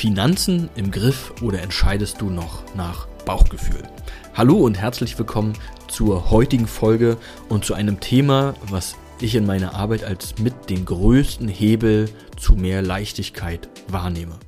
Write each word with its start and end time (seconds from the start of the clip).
Finanzen 0.00 0.70
im 0.76 0.90
Griff 0.90 1.34
oder 1.42 1.60
entscheidest 1.60 2.22
du 2.22 2.30
noch 2.30 2.62
nach 2.74 3.06
Bauchgefühl? 3.26 3.82
Hallo 4.32 4.56
und 4.56 4.80
herzlich 4.80 5.18
willkommen 5.18 5.52
zur 5.88 6.30
heutigen 6.30 6.66
Folge 6.66 7.18
und 7.50 7.66
zu 7.66 7.74
einem 7.74 8.00
Thema, 8.00 8.54
was 8.70 8.96
ich 9.20 9.34
in 9.34 9.44
meiner 9.44 9.74
Arbeit 9.74 10.04
als 10.04 10.38
mit 10.38 10.70
den 10.70 10.86
größten 10.86 11.48
Hebel 11.48 12.08
zu 12.38 12.54
mehr 12.54 12.80
Leichtigkeit 12.80 13.68
wahrnehme. 13.88 14.38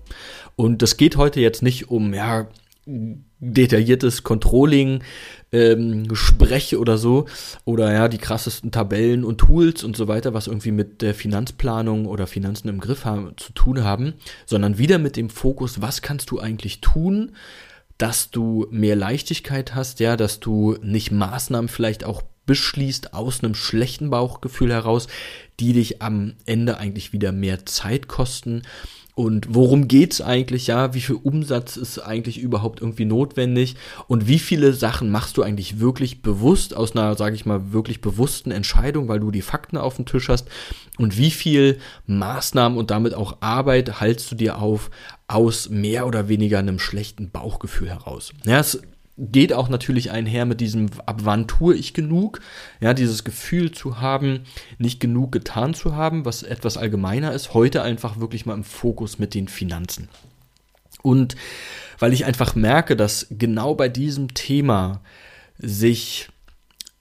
Und 0.56 0.80
das 0.80 0.96
geht 0.96 1.18
heute 1.18 1.40
jetzt 1.40 1.62
nicht 1.62 1.90
um 1.90 2.14
ja, 2.14 2.46
detailliertes 2.84 4.24
Controlling, 4.24 5.04
ähm, 5.52 6.08
Spreche 6.14 6.80
oder 6.80 6.98
so 6.98 7.26
oder 7.64 7.92
ja 7.92 8.08
die 8.08 8.18
krassesten 8.18 8.72
Tabellen 8.72 9.24
und 9.24 9.38
Tools 9.38 9.84
und 9.84 9.96
so 9.96 10.08
weiter, 10.08 10.34
was 10.34 10.48
irgendwie 10.48 10.72
mit 10.72 11.00
der 11.00 11.14
Finanzplanung 11.14 12.06
oder 12.06 12.26
Finanzen 12.26 12.68
im 12.68 12.80
Griff 12.80 13.04
haben, 13.04 13.36
zu 13.36 13.52
tun 13.52 13.84
haben, 13.84 14.14
sondern 14.46 14.78
wieder 14.78 14.98
mit 14.98 15.16
dem 15.16 15.30
Fokus, 15.30 15.80
was 15.80 16.02
kannst 16.02 16.30
du 16.30 16.40
eigentlich 16.40 16.80
tun, 16.80 17.32
dass 17.98 18.30
du 18.30 18.66
mehr 18.70 18.96
Leichtigkeit 18.96 19.76
hast, 19.76 20.00
ja, 20.00 20.16
dass 20.16 20.40
du 20.40 20.76
nicht 20.82 21.12
Maßnahmen 21.12 21.68
vielleicht 21.68 22.04
auch 22.04 22.22
beschließt 22.46 23.14
aus 23.14 23.44
einem 23.44 23.54
schlechten 23.54 24.10
Bauchgefühl 24.10 24.72
heraus, 24.72 25.06
die 25.60 25.72
dich 25.72 26.02
am 26.02 26.34
Ende 26.44 26.78
eigentlich 26.78 27.12
wieder 27.12 27.30
mehr 27.30 27.64
Zeit 27.66 28.08
kosten 28.08 28.62
und 29.14 29.54
worum 29.54 29.88
geht's 29.88 30.22
eigentlich, 30.22 30.68
ja, 30.68 30.94
wie 30.94 31.02
viel 31.02 31.16
Umsatz 31.16 31.76
ist 31.76 31.98
eigentlich 31.98 32.38
überhaupt 32.38 32.80
irgendwie 32.80 33.04
notwendig? 33.04 33.76
Und 34.08 34.26
wie 34.26 34.38
viele 34.38 34.72
Sachen 34.72 35.10
machst 35.10 35.36
du 35.36 35.42
eigentlich 35.42 35.80
wirklich 35.80 36.22
bewusst 36.22 36.74
aus 36.74 36.96
einer, 36.96 37.14
sage 37.14 37.34
ich 37.34 37.44
mal, 37.44 37.72
wirklich 37.72 38.00
bewussten 38.00 38.50
Entscheidung, 38.50 39.08
weil 39.08 39.20
du 39.20 39.30
die 39.30 39.42
Fakten 39.42 39.76
auf 39.76 39.96
dem 39.96 40.06
Tisch 40.06 40.30
hast? 40.30 40.48
Und 40.96 41.18
wie 41.18 41.30
viel 41.30 41.78
Maßnahmen 42.06 42.78
und 42.78 42.90
damit 42.90 43.12
auch 43.12 43.36
Arbeit 43.40 44.00
haltst 44.00 44.30
du 44.30 44.34
dir 44.34 44.58
auf 44.58 44.90
aus 45.28 45.68
mehr 45.68 46.06
oder 46.06 46.28
weniger 46.28 46.58
einem 46.58 46.78
schlechten 46.78 47.30
Bauchgefühl 47.30 47.88
heraus. 47.88 48.32
Ja, 48.44 48.60
es 48.60 48.82
geht 49.30 49.52
auch 49.52 49.68
natürlich 49.68 50.10
einher 50.10 50.44
mit 50.46 50.60
diesem, 50.60 50.90
ab 51.06 51.20
wann 51.22 51.46
tue 51.46 51.76
ich 51.76 51.94
genug? 51.94 52.40
Ja, 52.80 52.92
dieses 52.92 53.22
Gefühl 53.22 53.70
zu 53.70 54.00
haben, 54.00 54.40
nicht 54.78 54.98
genug 54.98 55.30
getan 55.30 55.74
zu 55.74 55.94
haben, 55.94 56.24
was 56.24 56.42
etwas 56.42 56.76
allgemeiner 56.76 57.32
ist, 57.32 57.54
heute 57.54 57.82
einfach 57.82 58.18
wirklich 58.18 58.46
mal 58.46 58.54
im 58.54 58.64
Fokus 58.64 59.20
mit 59.20 59.34
den 59.34 59.46
Finanzen. 59.46 60.08
Und 61.02 61.36
weil 62.00 62.12
ich 62.12 62.24
einfach 62.24 62.56
merke, 62.56 62.96
dass 62.96 63.28
genau 63.30 63.76
bei 63.76 63.88
diesem 63.88 64.34
Thema 64.34 65.02
sich 65.56 66.28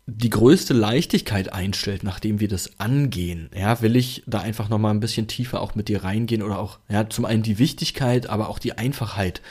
die 0.05 0.29
größte 0.29 0.73
Leichtigkeit 0.73 1.53
einstellt, 1.53 2.03
nachdem 2.03 2.39
wir 2.39 2.47
das 2.47 2.79
angehen, 2.79 3.49
ja, 3.55 3.81
will 3.81 3.95
ich 3.95 4.23
da 4.27 4.39
einfach 4.39 4.67
noch 4.69 4.79
mal 4.79 4.91
ein 4.91 4.99
bisschen 4.99 5.27
tiefer 5.27 5.61
auch 5.61 5.73
mit 5.73 5.87
dir 5.87 6.03
reingehen 6.03 6.43
oder 6.43 6.59
auch, 6.59 6.79
ja, 6.89 7.09
zum 7.09 7.25
einen 7.25 7.43
die 7.43 7.59
Wichtigkeit, 7.59 8.27
aber 8.27 8.49
auch 8.49 8.59
die 8.59 8.77
Einfachheit 8.77 9.41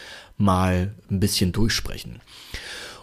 mal 0.40 0.94
ein 1.10 1.20
bisschen 1.20 1.52
durchsprechen. 1.52 2.20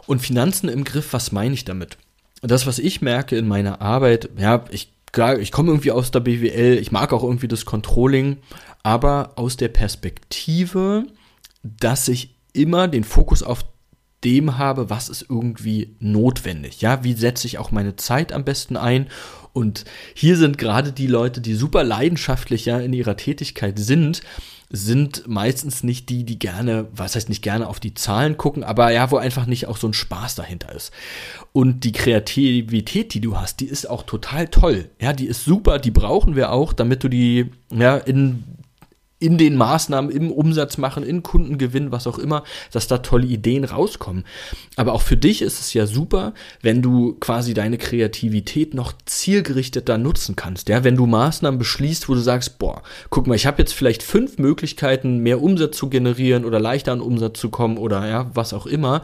Und 0.05 0.21
Finanzen 0.21 0.69
im 0.69 0.83
Griff, 0.83 1.13
was 1.13 1.31
meine 1.31 1.53
ich 1.53 1.65
damit? 1.65 1.97
Das, 2.41 2.65
was 2.67 2.79
ich 2.79 3.01
merke 3.01 3.37
in 3.37 3.47
meiner 3.47 3.81
Arbeit, 3.81 4.29
ja, 4.37 4.63
ich, 4.69 4.91
ich 5.39 5.51
komme 5.51 5.69
irgendwie 5.69 5.91
aus 5.91 6.11
der 6.11 6.19
BWL, 6.19 6.77
ich 6.77 6.91
mag 6.91 7.11
auch 7.13 7.23
irgendwie 7.23 7.47
das 7.47 7.65
Controlling, 7.65 8.37
aber 8.83 9.33
aus 9.35 9.57
der 9.57 9.69
Perspektive, 9.69 11.05
dass 11.63 12.07
ich 12.07 12.35
immer 12.53 12.87
den 12.87 13.03
Fokus 13.03 13.43
auf 13.43 13.65
dem 14.23 14.57
habe, 14.57 14.89
was 14.89 15.09
ist 15.09 15.25
irgendwie 15.29 15.95
notwendig. 15.99 16.81
Ja, 16.81 17.03
wie 17.03 17.13
setze 17.13 17.47
ich 17.47 17.57
auch 17.57 17.71
meine 17.71 17.95
Zeit 17.95 18.33
am 18.33 18.43
besten 18.43 18.77
ein? 18.77 19.07
Und 19.53 19.85
hier 20.13 20.37
sind 20.37 20.57
gerade 20.57 20.91
die 20.91 21.07
Leute, 21.07 21.41
die 21.41 21.55
super 21.55 21.83
leidenschaftlich 21.83 22.67
in 22.67 22.93
ihrer 22.93 23.17
Tätigkeit 23.17 23.79
sind, 23.79 24.21
sind 24.69 25.27
meistens 25.27 25.83
nicht 25.83 26.09
die, 26.09 26.25
die 26.25 26.37
gerne, 26.37 26.87
was 26.91 27.15
heißt 27.15 27.29
nicht 27.29 27.41
gerne 27.41 27.67
auf 27.67 27.79
die 27.79 27.93
Zahlen 27.93 28.37
gucken, 28.37 28.63
aber 28.63 28.91
ja, 28.91 29.09
wo 29.11 29.17
einfach 29.17 29.45
nicht 29.45 29.65
auch 29.67 29.77
so 29.77 29.87
ein 29.87 29.93
Spaß 29.93 30.35
dahinter 30.35 30.73
ist. 30.73 30.91
Und 31.53 31.85
die 31.85 31.93
Kreativität, 31.93 33.13
die 33.13 33.21
du 33.21 33.37
hast, 33.37 33.61
die 33.61 33.65
ist 33.65 33.89
auch 33.89 34.03
total 34.03 34.49
toll. 34.49 34.89
Ja, 34.99 35.13
die 35.13 35.27
ist 35.27 35.45
super, 35.45 35.79
die 35.79 35.91
brauchen 35.91 36.35
wir 36.35 36.51
auch, 36.51 36.73
damit 36.73 37.03
du 37.03 37.07
die 37.07 37.49
ja 37.71 37.95
in 37.95 38.43
in 39.19 39.37
den 39.37 39.55
Maßnahmen, 39.55 40.11
im 40.11 40.31
Umsatz 40.31 40.77
machen, 40.77 41.03
in 41.03 41.23
Kundengewinn, 41.23 41.91
was 41.91 42.05
auch 42.05 42.19
immer, 42.19 42.43
dass 42.71 42.87
da 42.87 42.99
tolle 42.99 43.25
Ideen 43.25 43.63
rauskommen. 43.63 44.23
Aber 44.75 44.93
auch 44.93 45.01
für 45.01 45.17
dich 45.17 45.41
ist 45.41 45.59
es 45.59 45.73
ja 45.73 45.87
super, 45.87 46.33
wenn 46.61 46.83
du 46.83 47.13
quasi 47.19 47.55
deine 47.55 47.79
Kreativität 47.79 48.75
noch 48.75 48.93
zielgerichteter 49.05 49.97
nutzen 49.97 50.35
kannst. 50.35 50.69
Ja, 50.69 50.83
wenn 50.83 50.95
du 50.95 51.07
Maßnahmen 51.07 51.57
beschließt, 51.57 52.09
wo 52.09 52.13
du 52.13 52.19
sagst, 52.19 52.59
boah, 52.59 52.83
guck 53.09 53.25
mal, 53.25 53.35
ich 53.35 53.47
habe 53.47 53.59
jetzt 53.59 53.73
vielleicht 53.73 54.03
fünf 54.03 54.37
Möglichkeiten, 54.37 55.19
mehr 55.19 55.41
Umsatz 55.41 55.77
zu 55.77 55.89
generieren 55.89 56.45
oder 56.45 56.59
leichter 56.59 56.91
an 56.91 57.01
Umsatz 57.01 57.39
zu 57.39 57.49
kommen 57.49 57.77
oder 57.77 58.07
ja, 58.07 58.29
was 58.35 58.53
auch 58.53 58.67
immer. 58.67 59.01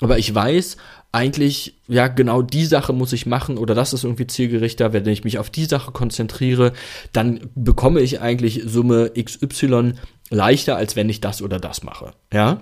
Aber 0.00 0.16
ich 0.18 0.34
weiß, 0.34 0.78
eigentlich, 1.12 1.74
ja, 1.88 2.08
genau 2.08 2.42
die 2.42 2.64
Sache 2.64 2.92
muss 2.92 3.12
ich 3.12 3.26
machen 3.26 3.58
oder 3.58 3.74
das 3.74 3.92
ist 3.92 4.04
irgendwie 4.04 4.26
zielgerichter, 4.26 4.92
wenn 4.92 5.06
ich 5.06 5.24
mich 5.24 5.38
auf 5.38 5.50
die 5.50 5.64
Sache 5.64 5.90
konzentriere, 5.90 6.72
dann 7.12 7.50
bekomme 7.54 8.00
ich 8.00 8.20
eigentlich 8.20 8.62
Summe 8.64 9.12
XY 9.20 9.94
leichter, 10.30 10.76
als 10.76 10.94
wenn 10.94 11.08
ich 11.08 11.20
das 11.20 11.42
oder 11.42 11.58
das 11.58 11.82
mache, 11.82 12.12
ja 12.32 12.60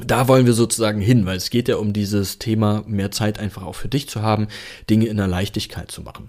da 0.00 0.28
wollen 0.28 0.46
wir 0.46 0.52
sozusagen 0.52 1.00
hin, 1.00 1.26
weil 1.26 1.36
es 1.36 1.50
geht 1.50 1.68
ja 1.68 1.76
um 1.76 1.92
dieses 1.92 2.38
Thema, 2.38 2.84
mehr 2.86 3.10
Zeit 3.10 3.38
einfach 3.38 3.64
auch 3.64 3.74
für 3.74 3.88
dich 3.88 4.08
zu 4.08 4.22
haben, 4.22 4.48
Dinge 4.88 5.06
in 5.06 5.16
der 5.16 5.26
Leichtigkeit 5.26 5.90
zu 5.90 6.02
machen. 6.02 6.28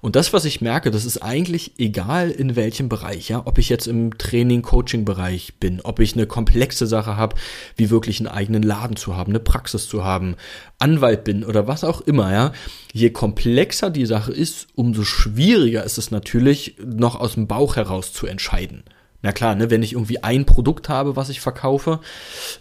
Und 0.00 0.16
das, 0.16 0.32
was 0.32 0.44
ich 0.44 0.60
merke, 0.60 0.90
das 0.90 1.04
ist 1.04 1.22
eigentlich 1.22 1.72
egal 1.78 2.30
in 2.30 2.56
welchem 2.56 2.88
Bereich, 2.88 3.28
ja, 3.28 3.42
ob 3.44 3.58
ich 3.58 3.68
jetzt 3.68 3.86
im 3.86 4.18
Training, 4.18 4.62
Coaching-Bereich 4.62 5.54
bin, 5.58 5.80
ob 5.82 6.00
ich 6.00 6.14
eine 6.14 6.26
komplexe 6.26 6.86
Sache 6.86 7.16
habe, 7.16 7.36
wie 7.76 7.90
wirklich 7.90 8.20
einen 8.20 8.28
eigenen 8.28 8.62
Laden 8.62 8.96
zu 8.96 9.16
haben, 9.16 9.32
eine 9.32 9.40
Praxis 9.40 9.88
zu 9.88 10.04
haben, 10.04 10.36
Anwalt 10.78 11.24
bin 11.24 11.44
oder 11.44 11.66
was 11.66 11.84
auch 11.84 12.02
immer, 12.02 12.32
ja. 12.32 12.52
Je 12.92 13.10
komplexer 13.10 13.90
die 13.90 14.06
Sache 14.06 14.32
ist, 14.32 14.68
umso 14.74 15.04
schwieriger 15.04 15.84
ist 15.84 15.98
es 15.98 16.10
natürlich, 16.10 16.76
noch 16.84 17.18
aus 17.18 17.34
dem 17.34 17.46
Bauch 17.46 17.76
heraus 17.76 18.12
zu 18.12 18.26
entscheiden. 18.26 18.84
Na 19.26 19.32
klar, 19.32 19.56
ne, 19.56 19.70
wenn 19.70 19.82
ich 19.82 19.94
irgendwie 19.94 20.22
ein 20.22 20.44
Produkt 20.44 20.88
habe, 20.88 21.16
was 21.16 21.30
ich 21.30 21.40
verkaufe, 21.40 21.98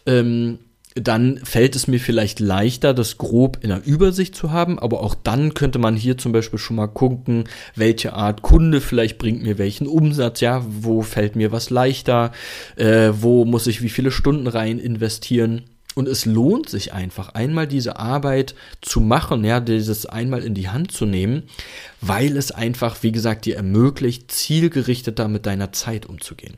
ähm, 0.08 0.58
dann 0.96 1.38
fällt 1.44 1.76
es 1.76 1.86
mir 1.86 2.00
vielleicht 2.00 2.40
leichter, 2.40 2.96
das 2.96 3.20
grob 3.20 3.60
in 3.62 3.70
der 3.70 3.86
Übersicht 3.86 4.36
zu 4.36 4.52
haben, 4.52 4.80
aber 4.80 5.02
auch 5.02 5.14
dann 5.14 5.54
könnte 5.54 5.78
man 5.78 5.96
hier 5.96 6.18
zum 6.18 6.32
Beispiel 6.32 6.58
schon 6.58 6.78
mal 6.78 6.88
gucken, 6.88 7.44
welche 7.76 8.14
Art 8.14 8.42
Kunde 8.42 8.82
vielleicht 8.82 9.20
bringt 9.20 9.44
mir 9.44 9.60
welchen 9.60 9.86
Umsatz, 9.86 10.40
ja, 10.40 10.66
wo 10.68 11.04
fällt 11.04 11.36
mir 11.36 11.52
was 11.52 11.70
leichter, 11.70 12.32
äh, 12.78 13.12
wo 13.14 13.46
muss 13.46 13.68
ich 13.68 13.84
wie 13.84 13.90
viele 13.90 14.10
Stunden 14.10 14.48
rein 14.48 14.80
investieren. 14.80 15.66
Und 15.96 16.08
es 16.10 16.26
lohnt 16.26 16.70
sich 16.70 16.94
einfach, 16.94 17.30
einmal 17.30 17.68
diese 17.68 17.98
Arbeit 17.98 18.54
zu 18.82 19.00
machen, 19.00 19.44
ja, 19.44 19.62
dieses 19.62 20.06
einmal 20.06 20.44
in 20.44 20.54
die 20.54 20.70
Hand 20.70 20.92
zu 20.92 21.06
nehmen, 21.06 21.44
weil 22.02 22.38
es 22.38 22.52
einfach, 22.52 23.02
wie 23.02 23.14
gesagt, 23.14 23.46
dir 23.46 23.56
ermöglicht, 23.56 24.30
zielgerichteter 24.30 25.30
mit 25.30 25.46
deiner 25.46 25.72
Zeit 25.72 26.06
umzugehen. 26.06 26.58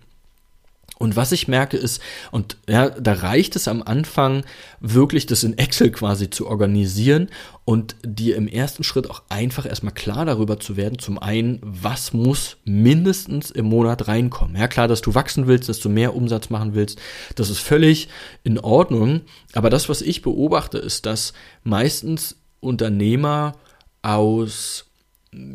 Und 1.00 1.16
was 1.16 1.32
ich 1.32 1.48
merke 1.48 1.78
ist, 1.78 2.02
und 2.32 2.58
ja, 2.68 2.90
da 2.90 3.14
reicht 3.14 3.56
es 3.56 3.68
am 3.68 3.84
Anfang 3.84 4.44
wirklich, 4.80 5.26
das 5.28 5.44
in 5.44 5.58
Excel 5.58 5.92
quasi 5.92 6.30
zu 6.30 6.48
organisieren 6.48 7.30
und 7.66 7.96
dir 8.04 8.36
im 8.36 8.48
ersten 8.48 8.84
Schritt 8.84 9.10
auch 9.10 9.22
einfach 9.30 9.66
erstmal 9.66 9.94
klar 9.94 10.26
darüber 10.26 10.60
zu 10.60 10.76
werden, 10.76 11.00
zum 11.00 11.20
einen, 11.20 11.60
was 11.62 12.14
muss 12.14 12.58
mindestens 12.66 13.52
im 13.52 13.66
Monat 13.66 14.08
reinkommen. 14.08 14.56
Ja, 14.56 14.68
klar, 14.68 14.88
dass 14.88 15.02
du 15.02 15.14
wachsen 15.14 15.48
willst, 15.48 15.70
dass 15.70 15.80
du 15.80 15.90
mehr 15.90 16.16
Umsatz 16.16 16.50
machen 16.50 16.74
willst, 16.74 17.00
das 17.36 17.50
ist 17.50 17.60
völlig 17.60 18.10
in 18.44 18.58
Ordnung. 18.58 19.22
Aber 19.54 19.70
das, 19.70 19.90
was 19.90 20.02
ich 20.02 20.22
beobachte, 20.22 20.78
ist, 20.78 21.06
dass 21.06 21.34
meistens 21.64 22.38
Unternehmer 22.60 23.54
aus, 24.02 24.86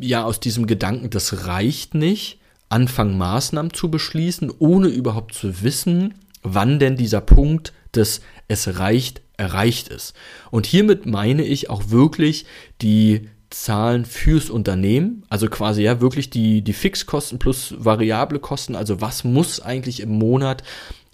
ja, 0.01 0.25
aus 0.25 0.39
diesem 0.39 0.67
Gedanken, 0.67 1.11
das 1.11 1.47
reicht 1.47 1.95
nicht, 1.95 2.39
anfangen, 2.73 3.19
Maßnahmen 3.19 3.73
zu 3.73 3.91
beschließen, 3.91 4.53
ohne 4.59 4.89
überhaupt 4.89 5.35
zu 5.35 5.63
wissen, 5.63 6.15
wann 6.43 6.79
denn 6.79 6.97
dieser 6.97 7.21
Punkt 7.21 7.73
des 7.95 8.21
Es 8.49 8.79
reicht 8.79 9.23
erreicht 9.37 9.89
ist. 9.89 10.15
Und 10.51 10.67
hiermit 10.67 11.07
meine 11.07 11.43
ich 11.43 11.69
auch 11.69 11.91
wirklich 11.91 12.47
die 12.81 13.29
Zahlen 13.51 14.05
fürs 14.05 14.51
Unternehmen, 14.51 15.25
also 15.29 15.49
quasi 15.49 15.83
ja 15.83 16.01
wirklich 16.01 16.31
die, 16.31 16.63
die 16.63 16.73
Fixkosten 16.73 17.39
plus 17.39 17.75
variable 17.77 18.39
Kosten, 18.39 18.77
also 18.77 19.01
was 19.01 19.25
muss 19.25 19.61
eigentlich 19.61 20.01
im 20.01 20.11
Monat 20.11 20.63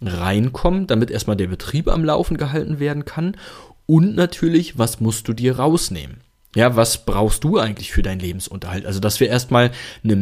reinkommen, 0.00 0.87
damit 0.87 1.11
erstmal 1.11 1.37
der 1.37 1.49
Betrieb 1.49 1.88
am 1.88 2.04
Laufen 2.04 2.37
gehalten 2.37 2.78
werden 2.78 3.04
kann 3.04 3.37
und 3.87 4.14
natürlich, 4.14 4.78
was 4.78 5.00
musst 5.00 5.26
du 5.26 5.32
dir 5.32 5.58
rausnehmen? 5.58 6.20
Ja, 6.54 6.76
was 6.76 7.04
brauchst 7.04 7.44
du 7.44 7.58
eigentlich 7.58 7.93
für 7.93 8.02
deinen 8.02 8.20
Lebensunterhalt? 8.20 8.87
Also, 8.87 9.00
dass 9.00 9.20
wir 9.20 9.28
erstmal 9.28 9.70
eine 10.04 10.16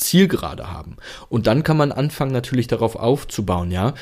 Mindestzielgerade 0.00 0.72
haben. 0.72 0.96
Und 1.28 1.46
dann 1.46 1.62
kann 1.62 1.76
man 1.76 1.92
anfangen, 1.92 2.32
natürlich 2.32 2.66
darauf 2.66 2.96
aufzubauen, 2.96 3.70
ja. 3.70 3.94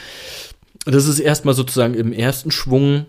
Das 0.84 1.06
ist 1.06 1.18
erstmal 1.18 1.54
sozusagen 1.54 1.94
im 1.94 2.12
ersten 2.12 2.50
Schwung 2.50 3.06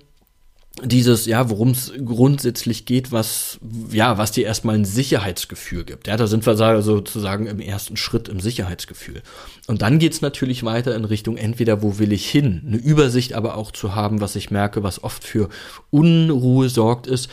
dieses, 0.84 1.26
ja, 1.26 1.50
worum 1.50 1.72
es 1.72 1.92
grundsätzlich 2.06 2.86
geht, 2.86 3.12
was, 3.12 3.60
ja, 3.92 4.18
was 4.18 4.32
dir 4.32 4.46
erstmal 4.46 4.76
ein 4.76 4.86
Sicherheitsgefühl 4.86 5.84
gibt. 5.84 6.08
Ja, 6.08 6.16
da 6.16 6.28
sind 6.28 6.46
wir 6.46 6.82
sozusagen 6.82 7.48
im 7.48 7.60
ersten 7.60 7.98
Schritt 7.98 8.28
im 8.28 8.40
Sicherheitsgefühl. 8.40 9.22
Und 9.68 9.82
dann 9.82 10.00
geht's 10.00 10.22
natürlich 10.22 10.64
weiter 10.64 10.96
in 10.96 11.06
Richtung 11.06 11.38
entweder, 11.38 11.82
wo 11.82 12.00
will 12.00 12.14
ich 12.14 12.30
hin? 12.30 12.64
Eine 12.66 12.78
Übersicht 12.78 13.34
aber 13.34 13.56
auch 13.56 13.72
zu 13.72 13.94
haben, 13.94 14.22
was 14.22 14.36
ich 14.36 14.52
merke, 14.52 14.84
was 14.84 15.04
oft 15.04 15.24
für 15.24 15.50
Unruhe 15.90 16.70
sorgt, 16.70 17.08
ist, 17.08 17.30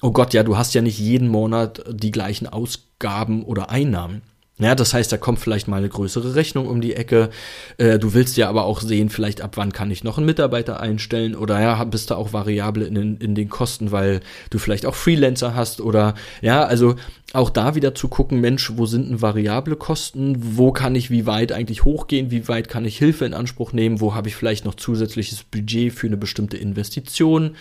oh 0.00 0.10
Gott, 0.10 0.34
ja, 0.34 0.42
du 0.42 0.56
hast 0.56 0.74
ja 0.74 0.82
nicht 0.82 0.98
jeden 0.98 1.28
Monat 1.28 1.84
die 1.88 2.10
gleichen 2.10 2.46
Ausgaben 2.46 3.44
oder 3.44 3.70
Einnahmen. 3.70 4.22
Ja, 4.60 4.74
das 4.74 4.92
heißt, 4.92 5.12
da 5.12 5.16
kommt 5.16 5.38
vielleicht 5.38 5.68
mal 5.68 5.76
eine 5.76 5.88
größere 5.88 6.34
Rechnung 6.34 6.66
um 6.66 6.80
die 6.80 6.94
Ecke. 6.94 7.30
Äh, 7.76 8.00
du 8.00 8.12
willst 8.12 8.36
ja 8.36 8.48
aber 8.48 8.64
auch 8.64 8.80
sehen, 8.80 9.08
vielleicht 9.08 9.40
ab 9.40 9.56
wann 9.56 9.72
kann 9.72 9.90
ich 9.90 10.02
noch 10.02 10.16
einen 10.16 10.26
Mitarbeiter 10.26 10.80
einstellen 10.80 11.36
oder 11.36 11.60
ja, 11.60 11.82
bist 11.84 12.10
du 12.10 12.16
auch 12.16 12.32
variabel 12.32 12.82
in 12.82 12.94
den, 12.94 13.16
in 13.18 13.34
den 13.36 13.48
Kosten, 13.48 13.92
weil 13.92 14.20
du 14.50 14.58
vielleicht 14.58 14.84
auch 14.84 14.96
Freelancer 14.96 15.54
hast 15.54 15.80
oder 15.80 16.14
ja, 16.42 16.64
also 16.64 16.96
auch 17.34 17.50
da 17.50 17.74
wieder 17.74 17.94
zu 17.94 18.08
gucken, 18.08 18.40
Mensch, 18.40 18.72
wo 18.76 18.86
sind 18.86 19.10
denn 19.10 19.20
variable 19.20 19.76
Kosten? 19.76 20.56
Wo 20.56 20.72
kann 20.72 20.94
ich 20.94 21.10
wie 21.10 21.26
weit 21.26 21.52
eigentlich 21.52 21.84
hochgehen? 21.84 22.30
Wie 22.30 22.48
weit 22.48 22.70
kann 22.70 22.86
ich 22.86 22.96
Hilfe 22.96 23.26
in 23.26 23.34
Anspruch 23.34 23.74
nehmen? 23.74 24.00
Wo 24.00 24.14
habe 24.14 24.28
ich 24.28 24.34
vielleicht 24.34 24.64
noch 24.64 24.74
zusätzliches 24.74 25.44
Budget 25.44 25.92
für 25.92 26.06
eine 26.06 26.16
bestimmte 26.16 26.56
Investition? 26.56 27.56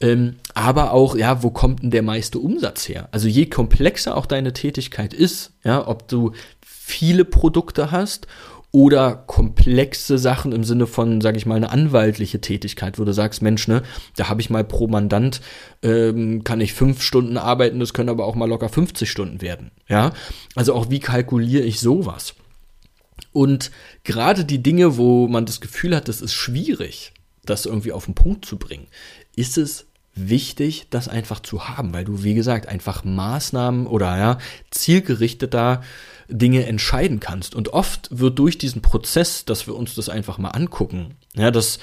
Ähm, 0.00 0.36
aber 0.54 0.92
auch, 0.92 1.16
ja, 1.16 1.42
wo 1.42 1.50
kommt 1.50 1.82
denn 1.82 1.90
der 1.90 2.02
meiste 2.02 2.38
Umsatz 2.38 2.88
her? 2.88 3.08
Also 3.10 3.26
je 3.26 3.46
komplexer 3.46 4.16
auch 4.16 4.26
deine 4.26 4.52
Tätigkeit 4.52 5.12
ist, 5.12 5.52
ja, 5.64 5.86
ob 5.86 6.06
du 6.06 6.29
viele 6.60 7.24
Produkte 7.24 7.90
hast 7.90 8.26
oder 8.72 9.24
komplexe 9.26 10.18
Sachen 10.18 10.52
im 10.52 10.62
Sinne 10.62 10.86
von, 10.86 11.20
sage 11.20 11.36
ich 11.36 11.46
mal, 11.46 11.56
eine 11.56 11.70
anwaltliche 11.70 12.40
Tätigkeit, 12.40 12.98
wo 12.98 13.04
du 13.04 13.12
sagst, 13.12 13.42
Mensch, 13.42 13.66
ne, 13.66 13.82
da 14.16 14.28
habe 14.28 14.40
ich 14.40 14.50
mal 14.50 14.62
pro 14.62 14.86
Mandant, 14.86 15.40
ähm, 15.82 16.44
kann 16.44 16.60
ich 16.60 16.72
fünf 16.72 17.02
Stunden 17.02 17.36
arbeiten, 17.36 17.80
das 17.80 17.94
können 17.94 18.08
aber 18.08 18.26
auch 18.26 18.36
mal 18.36 18.48
locker 18.48 18.68
50 18.68 19.10
Stunden 19.10 19.42
werden. 19.42 19.72
Ja, 19.88 20.12
also 20.54 20.74
auch 20.74 20.88
wie 20.88 21.00
kalkuliere 21.00 21.64
ich 21.64 21.80
sowas? 21.80 22.34
Und 23.32 23.70
gerade 24.04 24.44
die 24.44 24.62
Dinge, 24.62 24.96
wo 24.96 25.26
man 25.26 25.46
das 25.46 25.60
Gefühl 25.60 25.94
hat, 25.94 26.08
das 26.08 26.20
ist 26.20 26.34
schwierig, 26.34 27.12
das 27.44 27.66
irgendwie 27.66 27.92
auf 27.92 28.04
den 28.04 28.14
Punkt 28.14 28.44
zu 28.44 28.56
bringen, 28.56 28.86
ist 29.34 29.58
es 29.58 29.86
wichtig, 30.14 30.86
das 30.90 31.08
einfach 31.08 31.40
zu 31.40 31.68
haben, 31.68 31.92
weil 31.92 32.04
du, 32.04 32.22
wie 32.22 32.34
gesagt, 32.34 32.68
einfach 32.68 33.04
Maßnahmen 33.04 33.86
oder 33.86 34.16
ja, 34.18 34.38
zielgerichteter 34.70 35.82
Dinge 36.28 36.66
entscheiden 36.66 37.20
kannst. 37.20 37.54
Und 37.54 37.72
oft 37.72 38.08
wird 38.10 38.38
durch 38.38 38.58
diesen 38.58 38.82
Prozess, 38.82 39.44
dass 39.44 39.66
wir 39.66 39.76
uns 39.76 39.94
das 39.94 40.08
einfach 40.08 40.38
mal 40.38 40.50
angucken, 40.50 41.16
ja, 41.34 41.50
dass, 41.50 41.78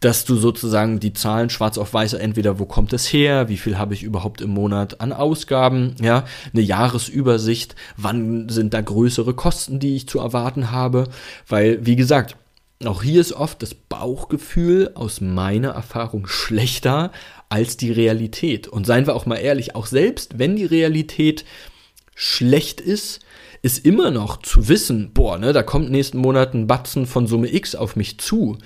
dass 0.00 0.24
du 0.24 0.36
sozusagen 0.36 1.00
die 1.00 1.12
Zahlen 1.12 1.50
schwarz 1.50 1.78
auf 1.78 1.94
weiß, 1.94 2.14
entweder 2.14 2.58
wo 2.58 2.66
kommt 2.66 2.92
es 2.92 3.12
her, 3.12 3.48
wie 3.48 3.56
viel 3.56 3.78
habe 3.78 3.94
ich 3.94 4.02
überhaupt 4.02 4.40
im 4.40 4.50
Monat 4.50 5.00
an 5.00 5.12
Ausgaben, 5.12 5.94
ja, 6.00 6.24
eine 6.52 6.62
Jahresübersicht, 6.62 7.74
wann 7.96 8.48
sind 8.48 8.74
da 8.74 8.80
größere 8.80 9.34
Kosten, 9.34 9.80
die 9.80 9.96
ich 9.96 10.08
zu 10.08 10.18
erwarten 10.20 10.70
habe, 10.70 11.08
weil, 11.48 11.84
wie 11.84 11.96
gesagt, 11.96 12.36
auch 12.84 13.02
hier 13.02 13.20
ist 13.20 13.32
oft 13.32 13.62
das 13.62 13.74
Bauchgefühl 13.74 14.92
aus 14.94 15.20
meiner 15.20 15.70
Erfahrung 15.70 16.26
schlechter 16.28 17.10
als 17.48 17.76
die 17.76 17.90
Realität. 17.90 18.68
Und 18.68 18.86
seien 18.86 19.06
wir 19.06 19.16
auch 19.16 19.26
mal 19.26 19.36
ehrlich, 19.36 19.74
auch 19.74 19.86
selbst 19.86 20.38
wenn 20.38 20.54
die 20.54 20.64
Realität 20.64 21.44
schlecht 22.14 22.80
ist, 22.80 23.20
ist 23.62 23.84
immer 23.84 24.12
noch 24.12 24.40
zu 24.42 24.68
wissen, 24.68 25.12
boah, 25.12 25.38
ne, 25.38 25.52
da 25.52 25.64
kommt 25.64 25.90
nächsten 25.90 26.18
Monat 26.18 26.54
ein 26.54 26.68
Batzen 26.68 27.06
von 27.06 27.26
Summe 27.26 27.52
X 27.52 27.74
auf 27.74 27.96
mich 27.96 28.18
zu. 28.18 28.58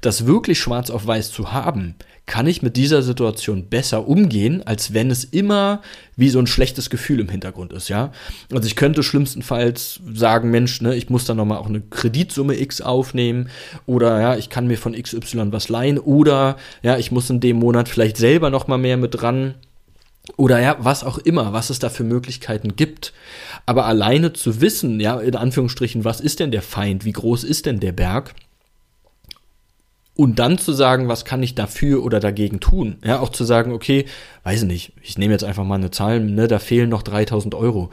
Das 0.00 0.26
wirklich 0.26 0.58
schwarz 0.58 0.88
auf 0.88 1.06
weiß 1.06 1.30
zu 1.32 1.52
haben, 1.52 1.96
kann 2.28 2.46
ich 2.46 2.62
mit 2.62 2.76
dieser 2.76 3.02
Situation 3.02 3.68
besser 3.68 4.06
umgehen, 4.06 4.62
als 4.64 4.94
wenn 4.94 5.10
es 5.10 5.24
immer 5.24 5.80
wie 6.14 6.28
so 6.28 6.38
ein 6.38 6.46
schlechtes 6.46 6.90
Gefühl 6.90 7.20
im 7.20 7.28
Hintergrund 7.28 7.72
ist, 7.72 7.88
ja. 7.88 8.12
Also 8.52 8.66
ich 8.66 8.76
könnte 8.76 9.02
schlimmstenfalls 9.02 10.00
sagen, 10.12 10.50
Mensch, 10.50 10.80
ne, 10.80 10.94
ich 10.94 11.10
muss 11.10 11.24
da 11.24 11.34
nochmal 11.34 11.58
auch 11.58 11.68
eine 11.68 11.80
Kreditsumme 11.80 12.60
X 12.60 12.80
aufnehmen 12.82 13.48
oder 13.86 14.20
ja, 14.20 14.36
ich 14.36 14.50
kann 14.50 14.66
mir 14.66 14.76
von 14.76 14.92
XY 14.92 15.52
was 15.52 15.70
leihen 15.70 15.98
oder 15.98 16.58
ja, 16.82 16.98
ich 16.98 17.10
muss 17.10 17.30
in 17.30 17.40
dem 17.40 17.56
Monat 17.56 17.88
vielleicht 17.88 18.18
selber 18.18 18.50
nochmal 18.50 18.78
mehr 18.78 18.98
mit 18.98 19.20
dran 19.20 19.54
oder 20.36 20.60
ja, 20.60 20.76
was 20.80 21.04
auch 21.04 21.16
immer, 21.16 21.54
was 21.54 21.70
es 21.70 21.78
da 21.78 21.88
für 21.88 22.04
Möglichkeiten 22.04 22.76
gibt. 22.76 23.14
Aber 23.64 23.86
alleine 23.86 24.34
zu 24.34 24.60
wissen, 24.60 25.00
ja, 25.00 25.18
in 25.18 25.34
Anführungsstrichen, 25.34 26.04
was 26.04 26.20
ist 26.20 26.40
denn 26.40 26.50
der 26.50 26.62
Feind, 26.62 27.06
wie 27.06 27.12
groß 27.12 27.44
ist 27.44 27.64
denn 27.64 27.80
der 27.80 27.92
Berg, 27.92 28.34
und 30.18 30.40
dann 30.40 30.58
zu 30.58 30.72
sagen, 30.72 31.06
was 31.06 31.24
kann 31.24 31.44
ich 31.44 31.54
dafür 31.54 32.02
oder 32.02 32.18
dagegen 32.18 32.58
tun? 32.58 32.96
Ja, 33.04 33.20
auch 33.20 33.28
zu 33.28 33.44
sagen, 33.44 33.70
okay, 33.72 34.04
weiß 34.42 34.64
nicht, 34.64 34.92
ich 35.00 35.16
nehme 35.16 35.32
jetzt 35.32 35.44
einfach 35.44 35.62
mal 35.62 35.76
eine 35.76 35.92
Zahl, 35.92 36.18
ne, 36.18 36.48
da 36.48 36.58
fehlen 36.58 36.90
noch 36.90 37.04
3000 37.04 37.54
Euro. 37.54 37.90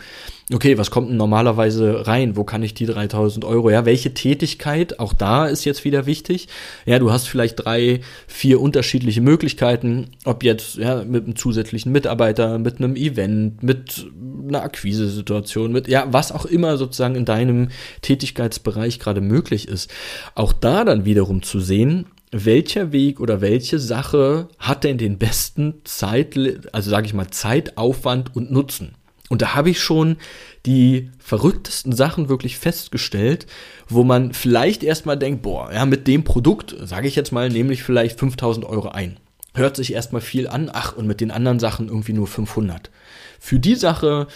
Okay, 0.51 0.80
was 0.80 0.89
kommt 0.89 1.10
denn 1.10 1.18
normalerweise 1.18 2.07
rein? 2.07 2.36
Wo 2.36 2.44
kann 2.44 2.63
ich 2.63 2.74
die 2.74 2.88
3000 2.88 3.45
Euro? 3.45 3.69
Ja, 3.69 3.86
welche 3.86 4.16
Tätigkeit? 4.16 5.00
Auch 5.00 5.13
da 5.13 5.45
ist 5.45 5.66
jetzt 5.66 5.86
wieder 5.86 6.07
wichtig. 6.07 6.48
Ja, 6.88 6.98
du 6.98 7.12
hast 7.12 7.27
vielleicht 7.27 7.63
drei, 7.63 8.01
vier 8.25 8.60
unterschiedliche 8.60 9.22
Möglichkeiten, 9.22 10.07
ob 10.24 10.44
jetzt, 10.44 10.77
ja, 10.77 11.04
mit 11.04 11.25
einem 11.25 11.36
zusätzlichen 11.36 11.92
Mitarbeiter, 11.92 12.57
mit 12.57 12.77
einem 12.77 12.95
Event, 12.95 13.62
mit 13.62 14.07
einer 14.48 14.63
Akquise-Situation, 14.63 15.72
mit, 15.72 15.88
ja, 15.88 16.07
was 16.10 16.31
auch 16.31 16.45
immer 16.45 16.77
sozusagen 16.77 17.13
in 17.13 17.25
deinem 17.25 17.69
Tätigkeitsbereich 18.01 19.00
gerade 19.00 19.22
möglich 19.22 19.68
ist. 19.68 19.92
Auch 20.33 20.54
da 20.54 20.86
dann 20.86 21.06
wiederum 21.06 21.44
zu 21.44 21.60
sehen, 21.60 22.07
welcher 22.43 22.91
Weg 22.91 23.21
oder 23.21 23.39
welche 23.39 23.79
Sache 23.79 24.49
hat 24.59 24.83
denn 24.83 24.97
den 24.97 25.17
besten 25.17 25.75
Zeit, 25.85 26.37
also 26.73 26.89
sage 26.89 27.07
ich 27.07 27.13
mal 27.13 27.29
Zeitaufwand 27.29 28.36
und 28.36 28.51
Nutzen? 28.51 28.95
Und 29.29 29.41
da 29.41 29.55
habe 29.55 29.69
ich 29.69 29.79
schon 29.79 30.17
die 30.65 31.10
verrücktesten 31.17 31.93
Sachen 31.93 32.29
wirklich 32.29 32.57
festgestellt, 32.57 33.48
wo 33.88 34.03
man 34.03 34.33
vielleicht 34.33 34.83
erstmal 34.83 35.17
denkt, 35.17 35.41
boah, 35.41 35.71
ja, 35.71 35.86
mit 35.86 36.07
dem 36.07 36.24
Produkt, 36.24 36.75
sage 36.83 37.07
ich 37.07 37.15
jetzt 37.15 37.31
mal, 37.31 37.50
nämlich 37.50 37.83
vielleicht 37.83 38.19
5000 38.19 38.65
Euro 38.65 38.89
ein. 38.89 39.17
Hört 39.53 39.77
sich 39.77 39.93
erstmal 39.93 40.21
viel 40.21 40.48
an, 40.48 40.69
ach, 40.71 40.95
und 40.95 41.07
mit 41.07 41.21
den 41.21 41.31
anderen 41.31 41.60
Sachen 41.60 41.88
irgendwie 41.88 42.13
nur 42.13 42.27
500. 42.27 42.91
Für 43.39 43.60
die 43.60 43.75
Sache 43.75 44.27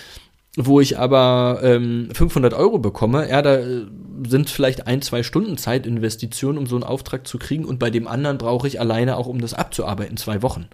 wo 0.65 0.81
ich 0.81 0.99
aber 0.99 1.61
ähm, 1.63 2.09
500 2.13 2.53
Euro 2.53 2.79
bekomme, 2.79 3.29
ja, 3.29 3.41
da 3.41 3.55
äh, 3.55 3.85
sind 4.27 4.49
vielleicht 4.49 4.87
ein, 4.87 5.01
zwei 5.01 5.23
Stunden 5.23 5.57
Zeitinvestition, 5.57 6.57
um 6.57 6.67
so 6.67 6.75
einen 6.75 6.83
Auftrag 6.83 7.27
zu 7.27 7.37
kriegen 7.37 7.65
und 7.65 7.79
bei 7.79 7.89
dem 7.89 8.07
anderen 8.07 8.37
brauche 8.37 8.67
ich 8.67 8.79
alleine 8.79 9.17
auch, 9.17 9.27
um 9.27 9.39
das 9.39 9.53
abzuarbeiten, 9.53 10.17
zwei 10.17 10.41
Wochen. 10.41 10.67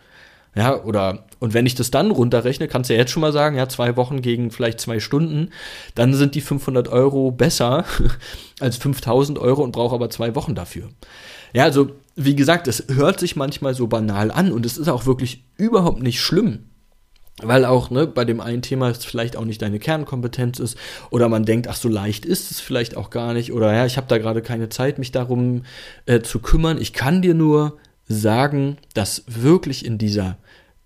Ja, 0.56 0.82
oder, 0.84 1.26
und 1.40 1.54
wenn 1.54 1.66
ich 1.66 1.76
das 1.76 1.92
dann 1.92 2.12
runterrechne, 2.12 2.70
kannst 2.70 2.90
du 2.90 2.94
ja 2.94 3.00
jetzt 3.00 3.12
schon 3.12 3.22
mal 3.22 3.34
sagen, 3.34 3.58
ja, 3.58 3.68
zwei 3.68 3.98
Wochen 3.98 4.22
gegen 4.22 4.52
vielleicht 4.52 4.80
zwei 4.80 5.02
Stunden, 5.02 5.50
dann 5.96 6.14
sind 6.14 6.34
die 6.34 6.42
500 6.42 6.88
Euro 6.88 7.32
besser 7.32 7.84
als 8.62 8.78
5000 8.78 9.38
Euro 9.38 9.64
und 9.64 9.74
brauche 9.74 9.96
aber 9.96 10.10
zwei 10.10 10.34
Wochen 10.34 10.56
dafür. 10.56 10.90
Ja, 11.54 11.66
also, 11.66 11.90
wie 12.16 12.36
gesagt, 12.36 12.68
es 12.68 12.86
hört 12.88 13.20
sich 13.20 13.36
manchmal 13.36 13.76
so 13.76 13.88
banal 13.88 14.32
an 14.32 14.54
und 14.54 14.66
es 14.66 14.78
ist 14.78 14.88
auch 14.88 15.06
wirklich 15.06 15.44
überhaupt 15.58 16.02
nicht 16.02 16.22
schlimm 16.22 16.64
weil 17.42 17.66
auch 17.66 17.90
ne, 17.90 18.08
bei 18.08 18.24
dem 18.24 18.40
einen 18.40 18.62
Thema 18.62 18.90
es 18.90 19.04
vielleicht 19.04 19.36
auch 19.36 19.46
nicht 19.46 19.62
deine 19.62 19.80
Kernkompetenz 19.80 20.60
ist 20.60 20.78
oder 21.10 21.28
man 21.28 21.46
denkt, 21.46 21.68
ach 21.68 21.76
so 21.76 21.90
leicht 21.90 22.26
ist 22.26 22.52
es 22.52 22.60
vielleicht 22.60 22.96
auch 22.96 23.10
gar 23.10 23.34
nicht 23.34 23.52
oder 23.52 23.74
ja, 23.74 23.86
ich 23.86 23.98
habe 23.98 24.08
da 24.08 24.18
gerade 24.18 24.42
keine 24.42 24.70
Zeit, 24.70 25.00
mich 25.00 25.12
darum 25.12 25.64
äh, 26.06 26.22
zu 26.22 26.40
kümmern. 26.40 26.80
Ich 26.80 26.94
kann 26.94 27.22
dir 27.22 27.34
nur 27.34 27.78
sagen, 28.08 28.78
dass 28.94 29.24
wirklich 29.28 29.86
in 29.86 29.98
dieser 29.98 30.38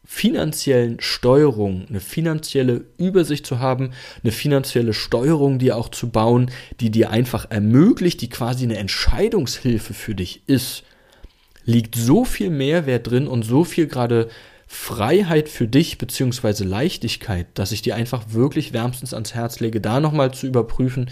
finanziellen 0.05 0.99
Steuerung, 0.99 1.85
eine 1.87 1.99
finanzielle 1.99 2.85
Übersicht 2.97 3.45
zu 3.45 3.59
haben, 3.59 3.91
eine 4.23 4.31
finanzielle 4.31 4.93
Steuerung 4.93 5.59
dir 5.59 5.77
auch 5.77 5.89
zu 5.89 6.09
bauen, 6.09 6.49
die 6.79 6.89
dir 6.89 7.11
einfach 7.11 7.51
ermöglicht, 7.51 8.21
die 8.21 8.29
quasi 8.29 8.63
eine 8.63 8.77
Entscheidungshilfe 8.77 9.93
für 9.93 10.15
dich 10.15 10.41
ist, 10.47 10.83
liegt 11.63 11.93
so 11.93 12.25
viel 12.25 12.49
Mehrwert 12.49 13.11
drin 13.11 13.27
und 13.27 13.43
so 13.43 13.63
viel 13.63 13.85
gerade 13.85 14.29
Freiheit 14.71 15.49
für 15.49 15.67
dich 15.67 15.97
beziehungsweise 15.97 16.63
Leichtigkeit, 16.63 17.47
dass 17.55 17.71
ich 17.71 17.81
dir 17.81 17.95
einfach 17.95 18.25
wirklich 18.29 18.71
wärmstens 18.71 19.15
ans 19.15 19.33
Herz 19.33 19.59
lege, 19.59 19.81
da 19.81 19.99
nochmal 19.99 20.31
zu 20.31 20.45
überprüfen, 20.45 21.09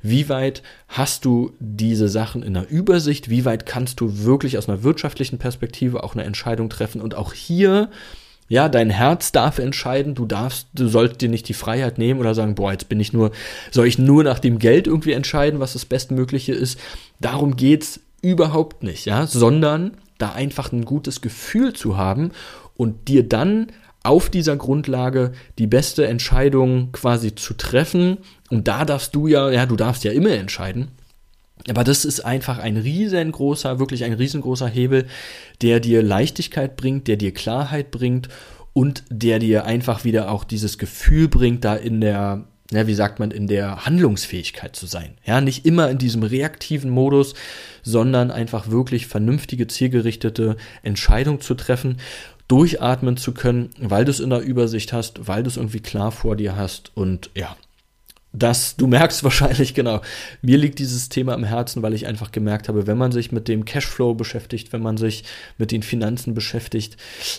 wie 0.00 0.28
weit 0.28 0.62
hast 0.86 1.24
du 1.24 1.52
diese 1.58 2.08
Sachen 2.08 2.44
in 2.44 2.54
der 2.54 2.70
Übersicht, 2.70 3.28
wie 3.28 3.44
weit 3.44 3.66
kannst 3.66 4.00
du 4.00 4.22
wirklich 4.24 4.58
aus 4.58 4.68
einer 4.68 4.84
wirtschaftlichen 4.84 5.38
Perspektive 5.38 6.04
auch 6.04 6.14
eine 6.14 6.22
Entscheidung 6.22 6.70
treffen 6.70 7.00
und 7.00 7.16
auch 7.16 7.32
hier 7.32 7.90
Ja, 8.48 8.68
dein 8.68 8.90
Herz 8.90 9.32
darf 9.32 9.58
entscheiden, 9.58 10.14
du 10.14 10.24
darfst, 10.24 10.68
du 10.74 10.88
sollst 10.88 11.20
dir 11.20 11.28
nicht 11.28 11.48
die 11.48 11.54
Freiheit 11.54 11.98
nehmen 11.98 12.20
oder 12.20 12.34
sagen, 12.34 12.54
boah, 12.54 12.70
jetzt 12.70 12.88
bin 12.88 13.00
ich 13.00 13.12
nur, 13.12 13.32
soll 13.72 13.88
ich 13.88 13.98
nur 13.98 14.22
nach 14.22 14.38
dem 14.38 14.60
Geld 14.60 14.86
irgendwie 14.86 15.12
entscheiden, 15.12 15.58
was 15.58 15.72
das 15.72 15.84
Bestmögliche 15.84 16.52
ist. 16.52 16.78
Darum 17.18 17.56
geht's 17.56 18.00
überhaupt 18.22 18.82
nicht, 18.84 19.04
ja, 19.04 19.26
sondern 19.26 19.96
da 20.18 20.32
einfach 20.32 20.72
ein 20.72 20.84
gutes 20.84 21.20
Gefühl 21.20 21.72
zu 21.72 21.96
haben 21.96 22.32
und 22.80 23.08
dir 23.08 23.28
dann 23.28 23.66
auf 24.04 24.30
dieser 24.30 24.56
Grundlage 24.56 25.32
die 25.58 25.66
beste 25.66 26.06
Entscheidung 26.06 26.92
quasi 26.92 27.34
zu 27.34 27.52
treffen. 27.52 28.16
Und 28.48 28.68
da 28.68 28.86
darfst 28.86 29.14
du 29.14 29.26
ja, 29.26 29.50
ja, 29.50 29.66
du 29.66 29.76
darfst 29.76 30.02
ja 30.02 30.12
immer 30.12 30.30
entscheiden. 30.30 30.88
Aber 31.68 31.84
das 31.84 32.06
ist 32.06 32.20
einfach 32.20 32.58
ein 32.58 32.78
riesengroßer, 32.78 33.78
wirklich 33.78 34.04
ein 34.04 34.14
riesengroßer 34.14 34.66
Hebel, 34.66 35.08
der 35.60 35.78
dir 35.78 36.02
Leichtigkeit 36.02 36.76
bringt, 36.76 37.06
der 37.06 37.16
dir 37.16 37.34
Klarheit 37.34 37.90
bringt 37.90 38.30
und 38.72 39.04
der 39.10 39.40
dir 39.40 39.66
einfach 39.66 40.04
wieder 40.04 40.30
auch 40.30 40.44
dieses 40.44 40.78
Gefühl 40.78 41.28
bringt, 41.28 41.66
da 41.66 41.74
in 41.74 42.00
der, 42.00 42.46
ja, 42.72 42.86
wie 42.86 42.94
sagt 42.94 43.18
man, 43.18 43.30
in 43.30 43.46
der 43.46 43.84
Handlungsfähigkeit 43.84 44.74
zu 44.74 44.86
sein. 44.86 45.18
Ja, 45.26 45.42
nicht 45.42 45.66
immer 45.66 45.90
in 45.90 45.98
diesem 45.98 46.22
reaktiven 46.22 46.88
Modus, 46.88 47.34
sondern 47.82 48.30
einfach 48.30 48.70
wirklich 48.70 49.06
vernünftige, 49.06 49.66
zielgerichtete 49.66 50.56
Entscheidungen 50.82 51.42
zu 51.42 51.54
treffen, 51.54 51.98
durchatmen 52.50 53.16
zu 53.16 53.32
können, 53.32 53.70
weil 53.78 54.04
du 54.04 54.10
es 54.10 54.20
in 54.20 54.30
der 54.30 54.40
Übersicht 54.40 54.92
hast, 54.92 55.28
weil 55.28 55.42
du 55.42 55.48
es 55.48 55.56
irgendwie 55.56 55.80
klar 55.80 56.10
vor 56.10 56.34
dir 56.34 56.56
hast 56.56 56.90
und 56.96 57.30
ja, 57.34 57.56
das, 58.32 58.76
du 58.76 58.86
merkst 58.86 59.22
wahrscheinlich 59.24 59.74
genau, 59.74 60.00
mir 60.42 60.58
liegt 60.58 60.78
dieses 60.80 61.08
Thema 61.08 61.34
am 61.34 61.44
Herzen, 61.44 61.82
weil 61.82 61.94
ich 61.94 62.06
einfach 62.06 62.32
gemerkt 62.32 62.68
habe, 62.68 62.86
wenn 62.86 62.98
man 62.98 63.12
sich 63.12 63.30
mit 63.30 63.46
dem 63.46 63.64
Cashflow 63.64 64.14
beschäftigt, 64.14 64.72
wenn 64.72 64.82
man 64.82 64.96
sich 64.96 65.24
mit 65.58 65.70
den 65.70 65.82
Finanzen 65.82 66.34
beschäftigt 66.34 66.96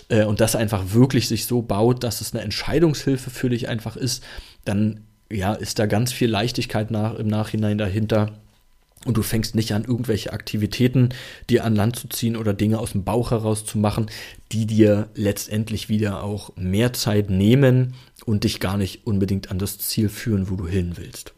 äh, 0.08 0.24
und 0.24 0.40
das 0.40 0.56
einfach 0.56 0.92
wirklich 0.92 1.28
sich 1.28 1.46
so 1.46 1.60
baut, 1.60 2.04
dass 2.04 2.20
es 2.20 2.32
eine 2.32 2.42
Entscheidungshilfe 2.42 3.30
für 3.30 3.50
dich 3.50 3.68
einfach 3.68 3.96
ist, 3.96 4.24
dann 4.64 5.00
ja, 5.30 5.52
ist 5.54 5.78
da 5.78 5.86
ganz 5.86 6.12
viel 6.12 6.30
Leichtigkeit 6.30 6.90
nach, 6.90 7.14
im 7.14 7.26
Nachhinein 7.26 7.78
dahinter 7.78 8.30
und 9.04 9.16
du 9.16 9.22
fängst 9.22 9.54
nicht 9.54 9.72
an, 9.72 9.84
irgendwelche 9.84 10.32
Aktivitäten 10.32 11.10
dir 11.50 11.64
an 11.64 11.74
Land 11.74 11.96
zu 11.96 12.08
ziehen 12.08 12.36
oder 12.36 12.54
Dinge 12.54 12.78
aus 12.78 12.92
dem 12.92 13.04
Bauch 13.04 13.30
heraus 13.30 13.64
zu 13.64 13.78
machen, 13.78 14.06
die 14.52 14.66
dir 14.66 15.08
letztendlich 15.14 15.88
wieder 15.88 16.22
auch 16.22 16.56
mehr 16.56 16.92
Zeit 16.92 17.30
nehmen 17.30 17.94
und 18.24 18.44
dich 18.44 18.60
gar 18.60 18.76
nicht 18.76 19.06
unbedingt 19.06 19.50
an 19.50 19.58
das 19.58 19.78
Ziel 19.78 20.08
führen, 20.08 20.50
wo 20.50 20.56
du 20.56 20.66
hin 20.66 20.92
willst. 20.96 21.34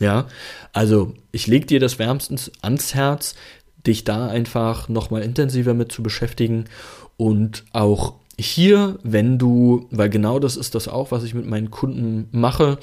Ja, 0.00 0.28
also 0.72 1.14
ich 1.32 1.46
leg 1.46 1.66
dir 1.66 1.80
das 1.80 1.98
wärmstens 1.98 2.52
ans 2.62 2.94
Herz, 2.94 3.34
dich 3.86 4.04
da 4.04 4.28
einfach 4.28 4.88
nochmal 4.88 5.22
intensiver 5.22 5.74
mit 5.74 5.90
zu 5.90 6.02
beschäftigen 6.02 6.66
und 7.16 7.64
auch 7.72 8.14
hier, 8.38 8.98
wenn 9.02 9.38
du, 9.38 9.88
weil 9.90 10.08
genau 10.08 10.38
das 10.38 10.56
ist 10.56 10.76
das 10.76 10.86
auch, 10.86 11.10
was 11.10 11.24
ich 11.24 11.34
mit 11.34 11.46
meinen 11.46 11.70
Kunden 11.72 12.28
mache, 12.30 12.78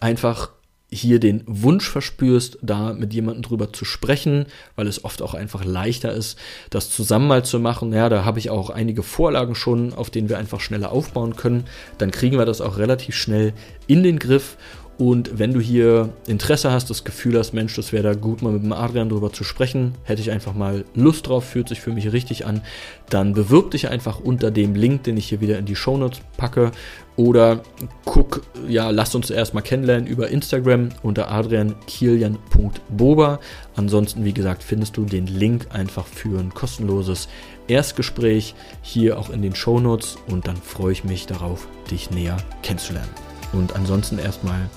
einfach 0.00 0.50
hier 0.90 1.20
den 1.20 1.42
Wunsch 1.46 1.88
verspürst, 1.88 2.58
da 2.62 2.94
mit 2.94 3.12
jemandem 3.12 3.42
drüber 3.42 3.72
zu 3.72 3.84
sprechen, 3.84 4.46
weil 4.74 4.86
es 4.86 5.04
oft 5.04 5.20
auch 5.20 5.34
einfach 5.34 5.64
leichter 5.64 6.12
ist, 6.12 6.38
das 6.70 6.90
zusammen 6.90 7.28
mal 7.28 7.44
zu 7.44 7.60
machen. 7.60 7.92
Ja, 7.92 8.08
da 8.08 8.24
habe 8.24 8.38
ich 8.38 8.48
auch 8.48 8.70
einige 8.70 9.02
Vorlagen 9.02 9.54
schon, 9.54 9.92
auf 9.92 10.08
denen 10.08 10.28
wir 10.28 10.38
einfach 10.38 10.60
schneller 10.60 10.90
aufbauen 10.90 11.36
können. 11.36 11.64
Dann 11.98 12.10
kriegen 12.10 12.38
wir 12.38 12.46
das 12.46 12.60
auch 12.60 12.78
relativ 12.78 13.14
schnell 13.14 13.52
in 13.86 14.02
den 14.02 14.18
Griff 14.18 14.56
und 14.98 15.38
wenn 15.38 15.52
du 15.52 15.60
hier 15.60 16.08
Interesse 16.26 16.72
hast, 16.72 16.90
das 16.90 17.04
Gefühl 17.04 17.38
hast, 17.38 17.52
Mensch, 17.52 17.76
das 17.76 17.92
wäre 17.92 18.02
da 18.02 18.14
gut, 18.14 18.42
mal 18.42 18.52
mit 18.52 18.64
dem 18.64 18.72
Adrian 18.72 19.08
drüber 19.08 19.32
zu 19.32 19.44
sprechen, 19.44 19.94
hätte 20.02 20.20
ich 20.20 20.32
einfach 20.32 20.54
mal 20.54 20.84
Lust 20.96 21.28
drauf, 21.28 21.44
fühlt 21.44 21.68
sich 21.68 21.80
für 21.80 21.92
mich 21.92 22.12
richtig 22.12 22.46
an, 22.46 22.62
dann 23.08 23.32
bewirb 23.32 23.70
dich 23.70 23.90
einfach 23.90 24.18
unter 24.18 24.50
dem 24.50 24.74
Link, 24.74 25.04
den 25.04 25.16
ich 25.16 25.28
hier 25.28 25.40
wieder 25.40 25.56
in 25.56 25.66
die 25.66 25.76
Shownotes 25.76 26.20
packe. 26.36 26.72
Oder 27.14 27.62
guck, 28.04 28.42
ja, 28.68 28.90
lass 28.90 29.14
uns 29.14 29.30
erstmal 29.30 29.62
kennenlernen 29.62 30.08
über 30.08 30.30
Instagram 30.30 30.88
unter 31.02 31.30
adriankilian.boba. 31.30 33.38
Ansonsten, 33.76 34.24
wie 34.24 34.34
gesagt, 34.34 34.64
findest 34.64 34.96
du 34.96 35.04
den 35.04 35.28
Link 35.28 35.68
einfach 35.72 36.06
für 36.06 36.40
ein 36.40 36.52
kostenloses 36.52 37.28
Erstgespräch 37.68 38.56
hier 38.82 39.16
auch 39.16 39.30
in 39.30 39.42
den 39.42 39.54
Shownotes 39.54 40.16
und 40.26 40.48
dann 40.48 40.56
freue 40.56 40.92
ich 40.92 41.04
mich 41.04 41.26
darauf, 41.26 41.68
dich 41.88 42.10
näher 42.10 42.38
kennenzulernen. 42.62 43.27
Und 43.52 43.74
ansonsten 43.74 44.18
erstmal 44.18 44.68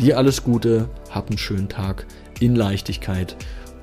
Dir 0.00 0.18
alles 0.18 0.42
Gute, 0.42 0.88
hab 1.10 1.28
einen 1.28 1.38
schönen 1.38 1.68
Tag 1.68 2.06
in 2.40 2.56
Leichtigkeit 2.56 3.36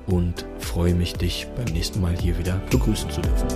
und 0.06 0.44
freue 0.58 0.94
mich, 0.94 1.14
dich 1.14 1.46
beim 1.56 1.72
nächsten 1.72 2.02
Mal 2.02 2.14
hier 2.14 2.38
wieder 2.38 2.60
begrüßen 2.70 3.10
zu 3.10 3.22
dürfen. 3.22 3.48